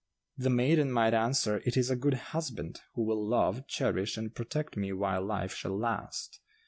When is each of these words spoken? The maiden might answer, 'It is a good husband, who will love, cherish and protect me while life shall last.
The 0.35 0.49
maiden 0.49 0.91
might 0.91 1.13
answer, 1.13 1.61
'It 1.63 1.77
is 1.77 1.91
a 1.91 1.95
good 1.95 2.15
husband, 2.33 2.81
who 2.95 3.03
will 3.03 3.23
love, 3.23 3.67
cherish 3.67 4.17
and 4.17 4.33
protect 4.33 4.75
me 4.75 4.91
while 4.93 5.23
life 5.23 5.53
shall 5.53 5.77
last. 5.77 6.39